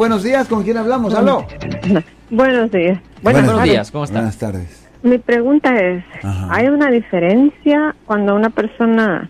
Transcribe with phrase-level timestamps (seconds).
[0.00, 1.12] Buenos días, ¿con quién hablamos?
[1.12, 1.44] ¿Aló?
[2.30, 3.00] Buenos días.
[3.20, 3.64] Buenas Buenos tardes.
[3.72, 4.18] días, ¿cómo está?
[4.18, 4.88] Buenas tardes.
[5.02, 6.54] Mi pregunta es, Ajá.
[6.54, 9.28] ¿hay una diferencia cuando una persona,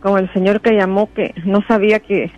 [0.00, 2.32] como el señor que llamó, que no sabía que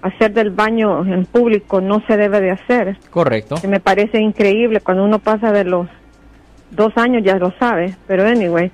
[0.00, 2.96] hacer del baño en público no se debe de hacer?
[3.10, 3.56] Correcto.
[3.60, 5.88] Que me parece increíble cuando uno pasa de los
[6.70, 8.70] dos años ya lo sabe, pero anyway,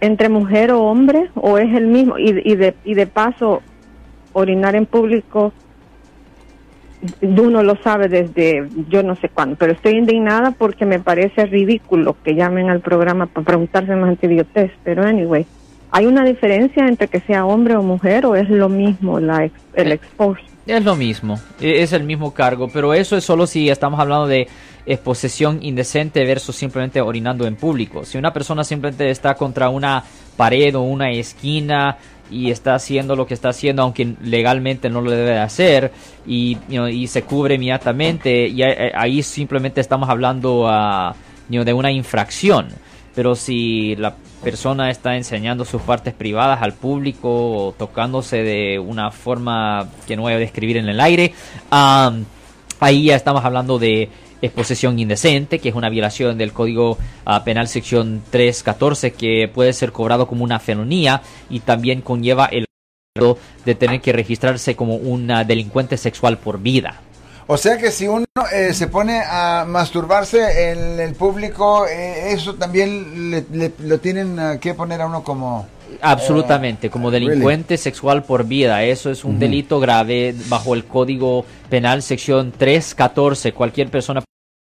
[0.00, 3.62] entre mujer o hombre o es el mismo y, y de y de paso
[4.32, 5.52] orinar en público
[7.22, 12.16] uno lo sabe desde yo no sé cuándo, pero estoy indignada porque me parece ridículo
[12.22, 15.46] que llamen al programa para preguntarse más idiotez, pero anyway,
[15.90, 19.60] ¿hay una diferencia entre que sea hombre o mujer o es lo mismo la ex-
[19.74, 20.42] el expose?
[20.66, 24.26] Es lo mismo, e- es el mismo cargo, pero eso es solo si estamos hablando
[24.26, 24.46] de
[24.86, 28.04] exposición indecente versus simplemente orinando en público.
[28.04, 30.02] Si una persona simplemente está contra una
[30.36, 31.96] pared o una esquina
[32.30, 35.92] y está haciendo lo que está haciendo, aunque legalmente no lo debe de hacer,
[36.26, 41.14] y, you y se cubre inmediatamente, y ahí- ahí simplemente estamos hablando ah,
[41.48, 42.68] you de una infracción.
[43.14, 47.28] Pero si la persona está enseñando sus partes privadas al público
[47.66, 51.34] o tocándose de una forma que no voy a describir en el aire,
[51.70, 54.08] ahí ya estamos hablando de
[54.42, 59.92] exposición indecente, que es una violación del Código ah, Penal sección 314 que puede ser
[59.92, 62.66] cobrado como una felonía y también conlleva el
[63.64, 67.00] de tener que registrarse como un ah, delincuente sexual por vida.
[67.48, 68.24] O sea que si uno
[68.54, 74.38] eh, se pone a masturbarse en el público, eh, eso también le, le- lo tienen
[74.60, 75.66] que poner a uno como...
[76.00, 77.26] Absolutamente, como really?
[77.26, 78.84] delincuente sexual por vida.
[78.84, 83.52] Eso es un delito grave bajo el Código Penal sección 314.
[83.52, 84.22] Cualquier persona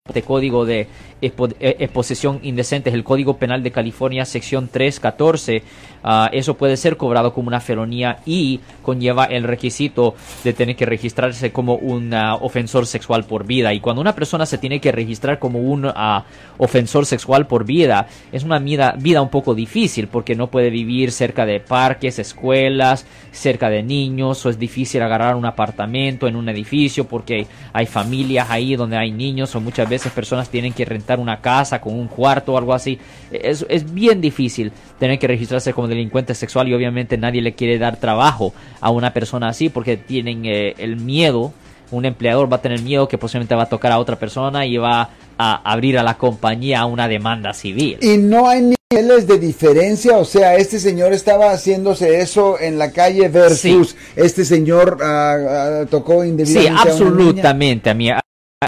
[0.08, 0.88] este código de
[1.20, 5.64] expo- eh, exposición indecente es el Código Penal de California sección 314
[6.04, 10.86] ah, eso puede ser cobrado como una felonía y conlleva el requisito de tener que
[10.86, 13.74] registrarse como un ah, ofensor sexual por vida.
[13.74, 16.24] Y cuando una persona se tiene que registrar como un ah,
[16.60, 21.12] ofensor sexual por vida es una vida, vida un poco difícil porque no puede vivir
[21.12, 26.48] cerca de parques, escuelas, cerca de niños o es difícil agarrar un apartamento en un
[26.48, 31.20] edificio porque hay familias ahí donde hay niños o muchas veces personas tienen que rentar
[31.20, 33.00] una casa con un cuarto o algo así.
[33.32, 37.78] Es, es bien difícil tener que registrarse como delincuente sexual y obviamente nadie le quiere
[37.78, 41.54] dar trabajo a una persona así porque tienen eh, el miedo.
[41.92, 44.78] Un empleador va a tener miedo que posiblemente va a tocar a otra persona y
[44.78, 47.98] va a abrir a la compañía a una demanda civil.
[48.02, 52.92] Y no hay niveles de diferencia, o sea, este señor estaba haciéndose eso en la
[52.92, 56.92] calle versus este señor ah, ah, tocó Sí, indebidamente a una niña.
[56.92, 58.10] absolutamente, a mí.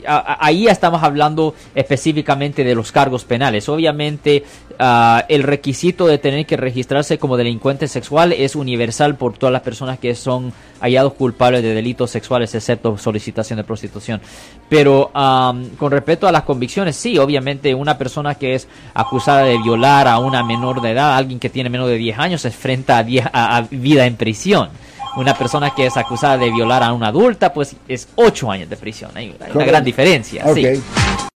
[0.05, 3.67] Ahí estamos hablando específicamente de los cargos penales.
[3.69, 4.43] Obviamente,
[4.79, 9.61] ah, el requisito de tener que registrarse como delincuente sexual es universal por todas las
[9.61, 14.21] personas que son hallados culpables de delitos sexuales, excepto solicitación de prostitución.
[14.69, 19.57] Pero am, con respecto a las convicciones, sí, obviamente una persona que es acusada de
[19.57, 22.97] violar a una menor de edad, alguien que tiene menos de 10 años, se enfrenta
[22.99, 24.69] a, 10 a- a vida en prisión
[25.17, 28.77] una persona que es acusada de violar a una adulta, pues es ocho años de
[28.77, 29.11] prisión.
[29.15, 29.65] Hay, una Correcto.
[29.71, 30.45] gran diferencia.
[30.53, 30.65] Sí.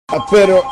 [0.07, 0.63] Ah, Pero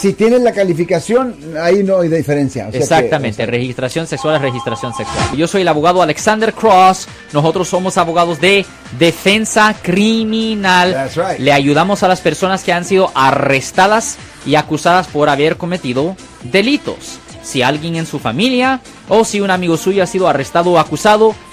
[0.00, 2.64] si tienes la calificación, ahí no hay diferencia.
[2.64, 5.36] o sea que- Exactamente, o sea, registración sexual es registración sexual.
[5.36, 7.08] Yo soy el abogado Alexander Cross.
[7.32, 8.66] Nosotros somos abogados de
[8.98, 10.92] defensa criminal.
[10.92, 11.38] That's right.
[11.38, 17.18] Le ayudamos a las personas que han sido arrestadas y acusadas por haber cometido delitos.
[17.42, 21.34] Si alguien en su familia o si un amigo suyo ha sido arrestado o acusado,